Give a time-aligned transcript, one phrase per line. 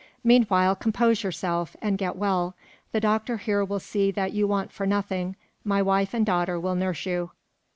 [0.23, 2.55] Meanwhile, compose yourself, and get well.
[2.91, 5.35] The doctor here will see that you want for nothing.
[5.63, 7.29] My wife and daughter will nurse you."